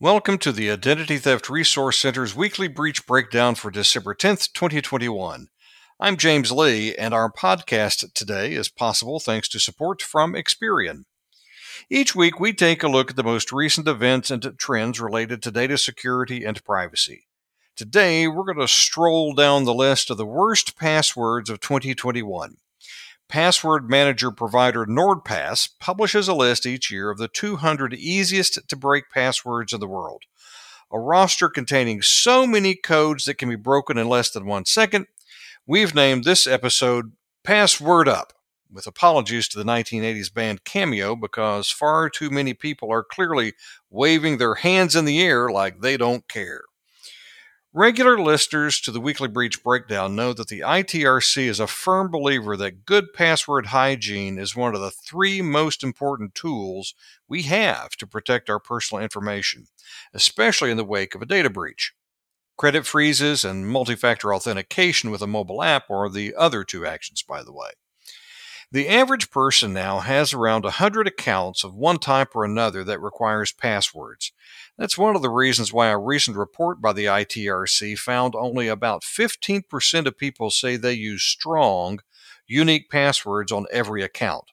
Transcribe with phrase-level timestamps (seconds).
[0.00, 5.48] Welcome to the Identity Theft Resource Center's weekly breach breakdown for December 10th, 2021.
[5.98, 11.06] I'm James Lee, and our podcast today is possible thanks to support from Experian.
[11.90, 15.50] Each week, we take a look at the most recent events and trends related to
[15.50, 17.26] data security and privacy.
[17.74, 22.58] Today, we're going to stroll down the list of the worst passwords of 2021.
[23.28, 29.10] Password manager provider NordPass publishes a list each year of the 200 easiest to break
[29.10, 30.22] passwords in the world.
[30.90, 35.08] A roster containing so many codes that can be broken in less than one second.
[35.66, 37.12] We've named this episode
[37.44, 38.32] Password Up,
[38.72, 43.52] with apologies to the 1980s band Cameo because far too many people are clearly
[43.90, 46.62] waving their hands in the air like they don't care.
[47.74, 52.56] Regular listeners to the Weekly Breach Breakdown know that the ITRC is a firm believer
[52.56, 56.94] that good password hygiene is one of the three most important tools
[57.28, 59.66] we have to protect our personal information,
[60.14, 61.92] especially in the wake of a data breach.
[62.56, 67.22] Credit freezes and multi factor authentication with a mobile app are the other two actions,
[67.22, 67.72] by the way.
[68.70, 73.50] The average person now has around 100 accounts of one type or another that requires
[73.50, 74.30] passwords.
[74.76, 79.02] That's one of the reasons why a recent report by the ITRC found only about
[79.04, 82.00] 15% of people say they use strong,
[82.46, 84.50] unique passwords on every account.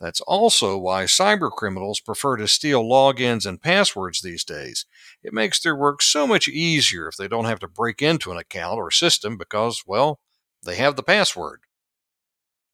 [0.00, 4.86] That's also why cybercriminals prefer to steal logins and passwords these days.
[5.22, 8.38] It makes their work so much easier if they don't have to break into an
[8.38, 10.18] account or system because, well,
[10.64, 11.60] they have the password.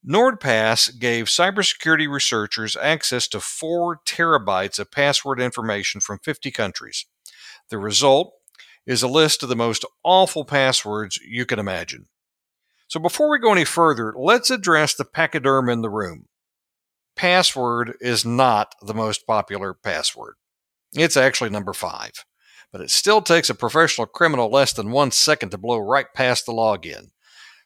[0.09, 7.07] NordPass gave cybersecurity researchers access to 4 terabytes of password information from 50 countries.
[7.71, 8.33] The result
[8.87, 12.07] is a list of the most awful passwords you can imagine.
[12.87, 16.27] So before we go any further, let's address the pachyderm in the room.
[17.17, 20.35] Password is not the most popular password.
[20.93, 22.13] It's actually number five,
[22.71, 26.47] but it still takes a professional criminal less than one second to blow right past
[26.47, 27.11] the login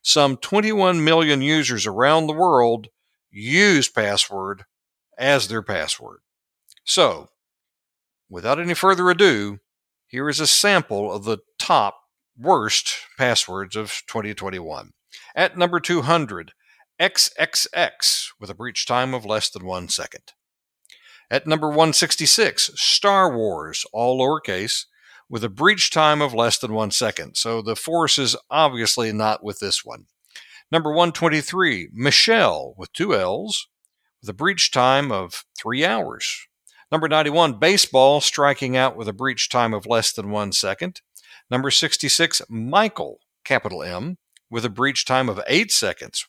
[0.02, 2.88] some 21 million users around the world
[3.30, 4.64] use password
[5.18, 6.20] as their password.
[6.84, 7.28] So,
[8.28, 9.58] without any further ado,
[10.06, 12.00] here is a sample of the top
[12.36, 14.92] worst passwords of 2021.
[15.36, 16.52] At number 200,
[17.00, 20.32] XXX with a breach time of less than one second.
[21.30, 24.86] At number 166, Star Wars, all lowercase,
[25.30, 27.36] with a breach time of less than one second.
[27.36, 30.06] So the force is obviously not with this one.
[30.72, 33.68] Number 123, Michelle with two L's
[34.20, 36.46] with a breach time of three hours.
[36.92, 41.00] Number 91, baseball striking out with a breach time of less than one second.
[41.48, 44.18] Number 66, Michael, capital M,
[44.50, 46.26] with a breach time of eight seconds.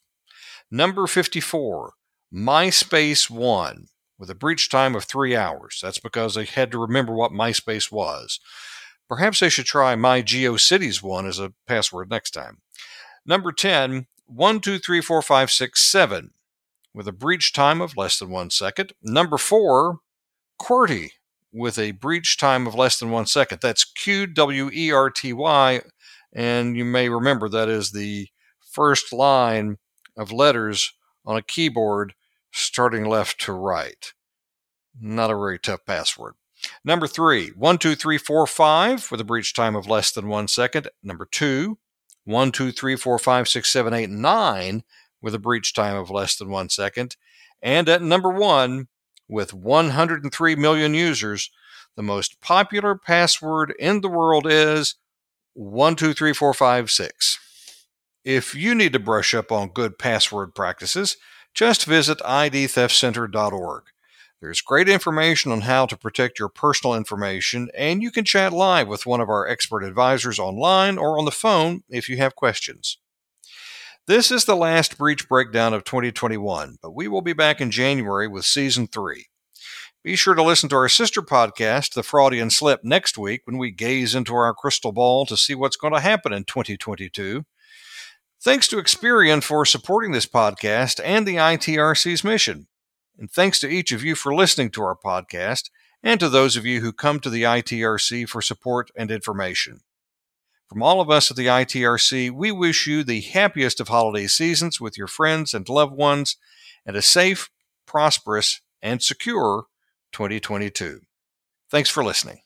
[0.69, 1.93] Number 54,
[2.33, 3.87] MySpace 1,
[4.19, 5.79] with a breach time of three hours.
[5.81, 8.39] That's because they had to remember what MySpace was.
[9.11, 12.59] Perhaps they should try my GeoCities one as a password next time.
[13.25, 16.29] Number 10, 123456
[16.93, 18.93] with a breach time of less than one second.
[19.03, 19.97] Number 4,
[20.61, 21.09] QWERTY
[21.51, 23.59] with a breach time of less than one second.
[23.61, 25.81] That's Q W E R T Y.
[26.31, 28.29] And you may remember that is the
[28.61, 29.75] first line
[30.17, 30.93] of letters
[31.25, 32.13] on a keyboard
[32.53, 34.13] starting left to right.
[34.97, 36.35] Not a very tough password.
[36.83, 40.47] Number three, one, two, three, four, five with a breach time of less than one
[40.47, 40.89] second.
[41.03, 41.77] Number two,
[42.23, 44.83] one, two, three, four, five, six, seven, eight, nine
[45.21, 47.15] with a breach time of less than one second.
[47.61, 48.87] And at number one,
[49.27, 51.51] with 103 million users,
[51.95, 54.95] the most popular password in the world is
[55.53, 57.39] 123456.
[58.23, 61.17] If you need to brush up on good password practices,
[61.53, 63.83] just visit idtheftcenter.org.
[64.41, 68.87] There's great information on how to protect your personal information, and you can chat live
[68.87, 72.97] with one of our expert advisors online or on the phone if you have questions.
[74.07, 78.27] This is the last breach breakdown of 2021, but we will be back in January
[78.27, 79.27] with season three.
[80.03, 83.69] Be sure to listen to our sister podcast, The Fraudian Slip, next week when we
[83.69, 87.45] gaze into our crystal ball to see what's going to happen in 2022.
[88.43, 92.65] Thanks to Experian for supporting this podcast and the ITRC's mission.
[93.21, 95.69] And thanks to each of you for listening to our podcast
[96.01, 99.81] and to those of you who come to the ITRC for support and information.
[100.67, 104.81] From all of us at the ITRC, we wish you the happiest of holiday seasons
[104.81, 106.37] with your friends and loved ones
[106.83, 107.51] and a safe,
[107.85, 109.65] prosperous, and secure
[110.13, 111.01] 2022.
[111.69, 112.41] Thanks for listening.